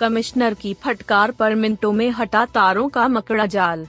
[0.00, 3.86] Commissioner की फटकार पर मिनटों में हटा तारों का मकड़ा जाल।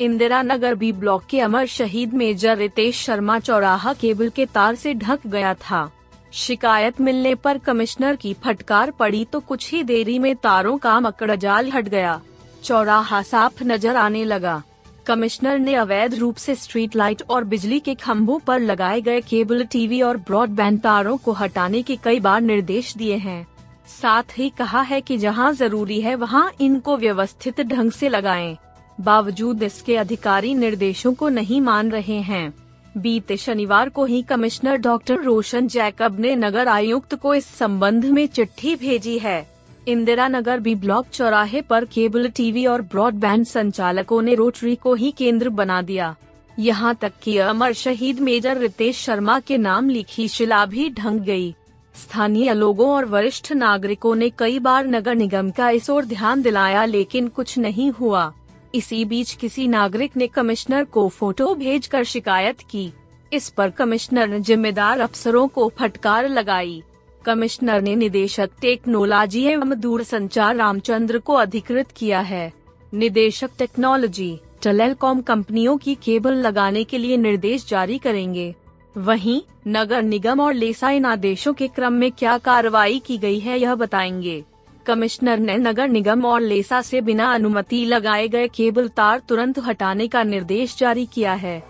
[0.00, 4.94] इंदिरा नगर बी ब्लॉक के अमर शहीद मेजर रितेश शर्मा चौराहा केबल के तार से
[4.94, 5.90] ढक गया था।
[6.34, 11.34] शिकायत मिलने पर कमिश्नर की फटकार पड़ी तो कुछ ही देरी में तारों का मकड़ा
[11.36, 12.20] जाल हट गया।
[12.64, 14.62] चौराहा साफ़ नज़र आने लगा।
[15.06, 19.64] कमिश्नर ने अवैध रूप से स्ट्रीट लाइट और बिजली के खम्भों पर लगाए गए केबल
[19.64, 23.46] टीवी और ब्रॉडबैंड तारों को हटाने के कई बार निर्देश दिए हैं।
[23.86, 28.56] साथ ही कहा है कि जहाँ ज़रूरी है वहाँ इनको व्यवस्थित ढंग से लगाएँ।
[28.98, 32.52] बावजूद इसके अधिकारी निर्देशों को नहीं मान रहे हैं
[32.94, 38.26] बीते शनिवार को ही कमिश्नर डॉक्टर रोशन जैकब ने नगर आयुक्त को इस संबंध में
[38.26, 39.46] चिट्ठी भेजी है
[39.88, 45.10] इंदिरा नगर बी ब्लॉक चौराहे पर केबल टीवी और ब्रॉडबैंड संचालकों ने रोटरी को ही
[45.10, 46.14] केंद्र बना दिया
[46.58, 51.54] यहाँ तक कि अमर शहीद मेजर रितेश शर्मा के नाम लिखी शिला भी ढंग गई।
[51.94, 56.84] स्थानीय लोगों और वरिष्ठ नागरिकों ने कई बार नगर निगम का इस ओर ध्यान दिलाया,
[56.84, 58.32] लेकिन कुछ नहीं हुआ।
[58.74, 62.92] इसी बीच किसी नागरिक ने कमिश्नर को फ़ोटो भेजकर शिकायत की।
[63.32, 66.82] इस पर कमिश्नर ने जिम्मेदार अफसरों को फटकार लगाई।
[67.24, 72.52] कमिश्नर ने निदेशक टेक्नोलॉजी एवं दूरसंचार रामचंद्र को अधिकृत किया है।
[72.94, 78.54] निदेशक टेक्नोलॉजी, टेलीकॉम कंपनियों की केबल लगाने के लिए निर्देश जारी करेंगे।
[78.96, 83.60] वहीं, नगर निगम और लेसा इन आदेशों के क्रम में क्या कार्रवाई की गई है
[83.60, 84.44] यह बताएँगे।
[84.86, 90.08] कमिश्नर ने नगर निगम और लेसा से बिना अनुमति लगाए गए केबल तार तुरंत हटाने
[90.08, 91.64] का निर्देश जारी किया है।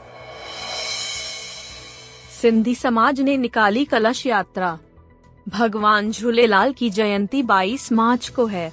[2.43, 4.79] सिंधी समाज ने निकाली कलश यात्रा।
[5.49, 8.73] भगवान झूलेलाल की जयंती 22 मार्च को है।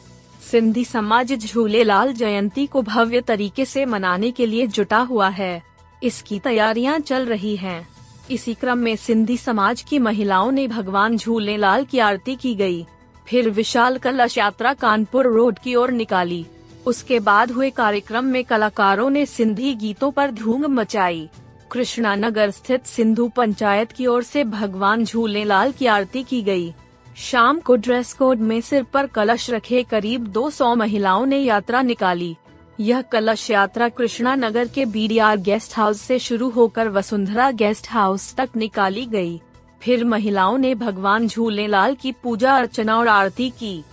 [0.52, 5.64] सिंधी समाज झूलेलाल जयंती को भव्य तरीके से मनाने के लिए जुटा हुआ है।
[6.04, 7.91] इसकी तैयारियाँ चल रही हैं।
[8.32, 12.86] इसी क्रम में सिंधी समाज की महिलाओं ने भगवान झूलेलाल की आरती की गई।
[13.28, 16.46] फिर विशाल कलश यात्रा कानपुर रोड की ओर निकाली
[16.86, 21.28] उसके बाद हुए कार्यक्रम में कलाकारों ने सिंधी गीतों पर धूम मचाई
[21.72, 26.74] कृष्णा नगर स्थित सिंधु पंचायत की ओर से भगवान झूलेलाल की आरती की गई।
[27.18, 32.36] शाम को ड्रेस कोड में सिर पर कलश रखे करीब 200 महिलाओं ने यात्रा निकाली
[32.80, 38.34] यह कलश यात्रा कृष्णा नगर के बीडीआर गेस्ट हाउस से शुरू होकर वसुंधरा गेस्ट हाउस
[38.36, 39.42] तक निकाली गई।
[39.82, 43.84] फिर महिलाओं ने भगवान झूलेलाल की पूजा अर्चना और आरती की।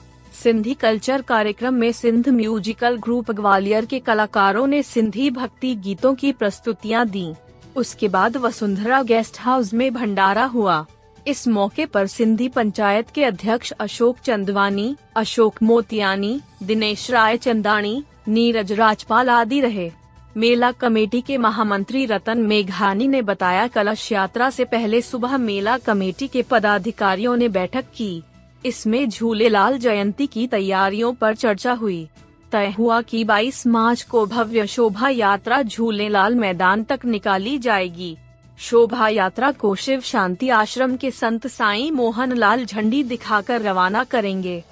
[0.43, 6.33] सिंधी कल्चर कार्यक्रम में सिंध म्यूजिकल ग्रुप ग्वालियर के कलाकारों ने सिंधी भक्ति गीतों की
[6.33, 7.33] प्रस्तुतियाँ दी।
[7.77, 10.85] उसके बाद वसुंधरा गेस्ट हाउस में भंडारा हुआ।
[11.27, 18.73] इस मौके पर सिंधी पंचायत के अध्यक्ष अशोक चंदवानी, अशोक मोतियानी, दिनेश राय चंदानी नीरज
[18.73, 19.91] राजपाल आदि रहे।
[20.37, 26.29] मेला कमेटी के महामंत्री रतन मेघानी ने बताया, कलश यात्रा से पहले सुबह मेला कमेटी
[26.29, 28.23] के पदाधिकारियों ने बैठक की।
[28.67, 32.09] इसमें झूले लाल जयंती की तैयारियों पर चर्चा हुई।
[32.53, 38.17] तय हुआ कि 22 मार्च को भव्य शोभा यात्रा झूलेलाल मैदान तक निकाली जाएगी।
[38.59, 44.65] शोभा यात्रा को शिव शांति आश्रम के संत साईं मोहन लाल झंडी दिखाकर रवाना करेंगे।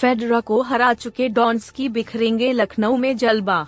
[0.00, 3.66] फेडरा को हरा चुके डॉन्स की बिखरेंगे लखनऊ में जलवा।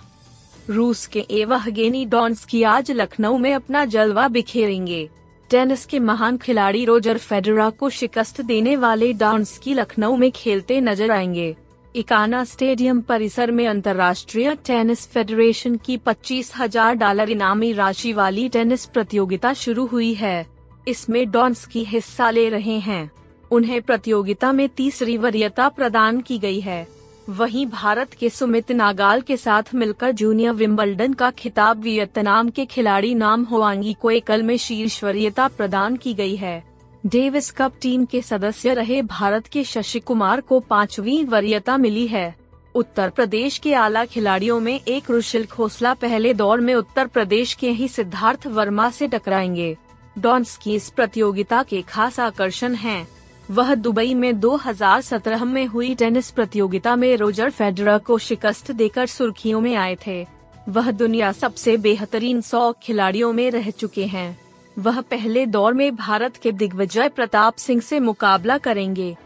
[0.69, 5.09] रूस के एवहगेनी डॉन्स की आज लखनऊ में अपना जलवा बिखेरेंगे।
[5.49, 10.81] टेनिस के महान खिलाड़ी रोजर फेडरा को शिकस्त देने वाले डॉन्स की लखनऊ में खेलते
[10.81, 11.55] नज़र आएँगे।
[11.95, 18.85] इकाना स्टेडियम परिसर में अंतर्राष्ट्रीय टेनिस फेडरेशन की पच्चीस हज़ार डॉलर इनामी राशि वाली टेनिस
[18.85, 20.45] प्रतियोगिता शुरू हुई है।
[20.87, 23.09] इसमें डॉन्स की हिस्सा ले रहे हैं।
[23.51, 26.87] उन्हें प्रतियोगिता में तीसरी वरीयता प्रदान की गई है।
[27.29, 33.13] वहीं भारत के सुमित नागाल के साथ मिलकर जूनियर विम्बलडन का खिताब वियतनाम के खिलाड़ी
[33.15, 36.63] नाम होवांगी को एकल में शीर्ष वरीयता प्रदान की गई है।
[37.05, 42.35] डेविस कप टीम के सदस्य रहे भारत के शशि कुमार को पांचवी वरीयता मिली है।
[42.75, 47.69] उत्तर प्रदेश के आला खिलाड़ियों में एक रुशिल खोसला पहले दौर में उत्तर प्रदेश के
[47.69, 49.77] ही सिद्धार्थ वर्मा से टकराएँगे।
[50.19, 53.07] डॉन्स की इस प्रतियोगिता के खास आकर्षण हैं।
[53.51, 59.61] वह दुबई में 2017 में हुई टेनिस प्रतियोगिता में रोजर फेडरर को शिकस्त देकर सुर्खियों
[59.61, 60.27] में आए थे।
[60.69, 64.39] वह दुनिया सबसे बेहतरीन सौ खिलाड़ियों में रह चुके हैं।
[64.79, 69.17] वह पहले दौर में भारत के दिग्विजय प्रताप सिंह से मुकाबला करेंगे।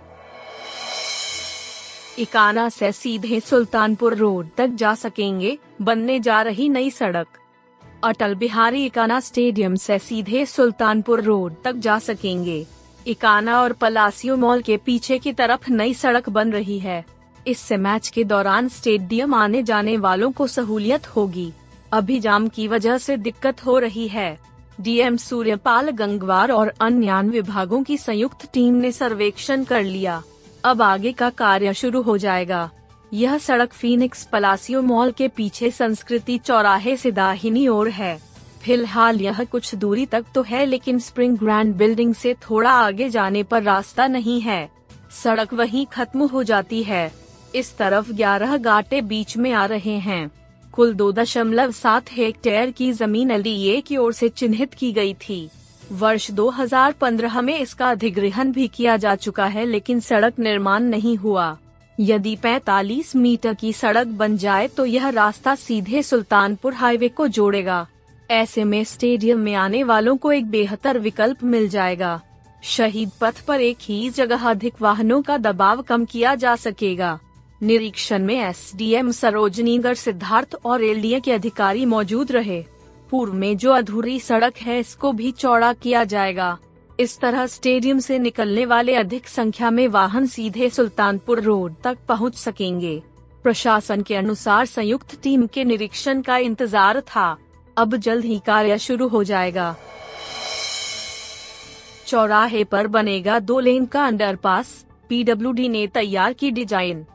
[2.19, 7.27] इकाना से सीधे सुल्तानपुर रोड तक जा सकेंगे, बनने जा रही नई सड़क।
[8.03, 12.65] अटल बिहारी इकाना स्टेडियम से सीधे सुल्तानपुर रोड तक जा सकेंगे।
[13.07, 17.05] इकाना और पलासियो मॉल के पीछे की तरफ़ नई सड़क बन रही है।
[17.47, 21.53] इससे मैच के दौरान स्टेडियम आने जाने वालों को सहूलियत होगी।
[21.93, 24.39] अभी जाम की वजह से दिक्कत हो रही है।
[24.81, 30.23] डीएम सूर्यपाल गंगवार और अन्य विभागों की संयुक्त टीम ने सर्वेक्षण कर लिया।
[30.63, 32.69] अब आगे का कार्य शुरू हो जाएगा।
[33.13, 38.34] यह सड़क फीनिक्स पलासियो मॉल के पीछे संस्कृति चौराहे से दाहिनी ओर है।
[38.65, 43.43] फ़िलहाल यह कुछ दूरी तक तो है, लेकिन स्प्रिंग ग्रैंड बिल्डिंग से थोड़ा आगे जाने
[43.43, 44.69] पर रास्ता नहीं है।
[45.23, 47.11] सड़क वहीं खत्म हो जाती है।
[47.55, 50.31] इस तरफ़ ग्यारह गाटे बीच में आ रहे हैं।
[50.73, 53.43] कुल दो दशमलव सात हेक्टेयर की ज़मीन एल
[53.81, 55.49] की ओर से चिन्हित की गई थी।
[55.91, 61.57] वर्ष 2015 में इसका अधिग्रहण भी किया जा चुका है, लेकिन सड़क निर्माण नहीं हुआ।
[61.99, 67.87] यदि 45 मीटर की सड़क बन जाए तो यह रास्ता सीधे सुल्तानपुर हाईवे को जोड़ेगा।
[68.29, 72.21] ऐसे में स्टेडियम में आने वालों को एक बेहतर विकल्प मिल जाएगा।
[72.63, 77.19] शहीद पथ पर एक ही जगह अधिक वाहनों का दबाव कम किया जा सकेगा।
[77.61, 82.63] निरीक्षण में एसडीएम सरोजनीगढ़ सिद्धार्थ और एलडीए के अधिकारी मौजूद रहे।
[83.11, 86.57] पूर्व में जो अधूरी सड़क है, इसको भी चौड़ा किया जाएगा।
[86.99, 92.35] इस तरह स्टेडियम से निकलने वाले अधिक संख्या में वाहन सीधे सुल्तानपुर रोड तक पहुँच
[92.35, 93.01] सकेंगे।
[93.43, 97.35] प्रशासन के अनुसार संयुक्त टीम के निरीक्षण का इंतज़ार था।
[97.77, 99.75] अब जल्द ही कार्य शुरू हो जाएगा।
[102.07, 107.05] चौराहे पर बनेगा दो लेन का अंडरपास, पीडब्ल्यूडी ने तैयार की डिज़ाइन।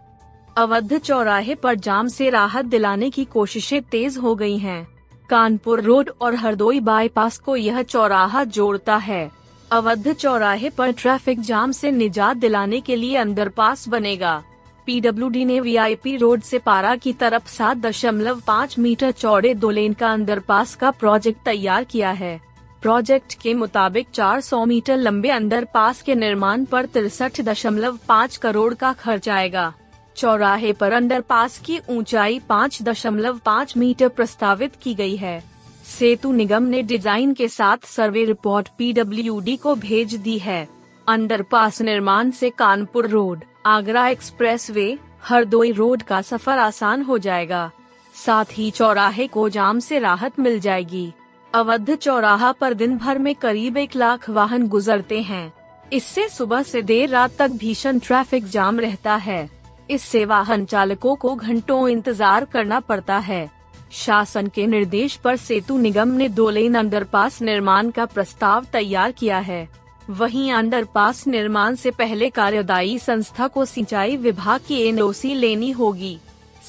[0.57, 4.87] अवध चौराहे पर जाम से राहत दिलाने की कोशिशें तेज हो गई हैं।
[5.31, 9.31] कानपुर रोड और हरदोई बाईपास को यह चौराहा जोड़ता है।
[9.71, 14.43] अवध चौराहे पर ट्रैफ़िक जाम से निजात दिलाने के लिए अंडरपास बनेगा।
[14.87, 19.93] पीडब्ल्यूडी ने वीआईपी रोड से पारा की तरफ़ सात दशमलव पाँच मीटर चौड़े दो लेन
[19.93, 22.41] का अंडरपास का प्रोजेक्ट तैयार किया है।
[22.83, 28.93] प्रोजेक्ट के मुताबिक 400 मीटर लंबे अंडरपास के निर्माण पर तिरसठ दशमलव पाँच करोड़ का
[28.93, 29.73] खर्च आएगा।
[30.17, 35.43] चौराहे पर अंडरपास की ऊंचाई पाँच दशमलव पाँच मीटर प्रस्तावित की गई है।
[35.89, 40.67] सेतु निगम ने डिज़ाइन के साथ सर्वे रिपोर्ट पीडब्ल्यूडी को भेज दी है।
[41.07, 43.45] अंडरपास निर्माण से Kanpur road.
[43.65, 47.71] Agra expressway, Hardoi road का सफ़र आसान हो जाएगा।
[48.15, 51.13] साथ ही चौराहे को जाम से राहत मिल जाएगी।
[51.55, 55.53] अवध चौराहा पर दिन भर में करीब एक लाख वाहन गुजरते हैं।
[55.93, 59.49] इससे सुबह से देर रात तक भीषण ट्रैफ़िक जाम रहता है।
[59.91, 63.49] इससे वाहन चालकों को घंटों इंतज़ार करना पड़ता है।
[63.93, 69.39] शासन के निर्देश पर सेतु निगम ने दो लेन अंडरपास निर्माण का प्रस्ताव तैयार किया
[69.39, 69.69] है।
[70.11, 76.19] वहीं अंडरपास निर्माण से पहले कार्यदायी संस्था को सिंचाई विभाग की एनओसी लेनी होगी।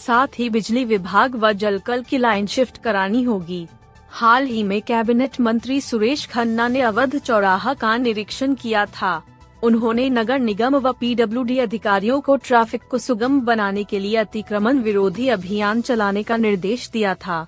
[0.07, 3.67] साथ ही बिजली विभाग व जलकल की लाइन शिफ्ट करानी होगी।
[4.09, 9.21] हाल ही में कैबिनेट मंत्री सुरेश खन्ना ने अवध चौराहा का निरीक्षण किया था।
[9.63, 15.27] उन्होंने नगर निगम व पीडब्ल्यूडी अधिकारियों को ट्रैफ़िक को सुगम बनाने के लिए अतिक्रमण विरोधी
[15.27, 17.47] अभियान चलाने का निर्देश दिया था।